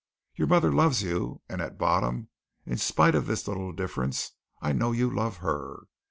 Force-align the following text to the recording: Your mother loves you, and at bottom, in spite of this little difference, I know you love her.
Your 0.33 0.47
mother 0.47 0.71
loves 0.73 1.03
you, 1.03 1.43
and 1.47 1.61
at 1.61 1.77
bottom, 1.77 2.29
in 2.65 2.77
spite 2.79 3.13
of 3.13 3.27
this 3.27 3.47
little 3.47 3.71
difference, 3.71 4.31
I 4.59 4.71
know 4.71 4.93
you 4.93 5.11
love 5.13 5.37
her. 5.45 5.83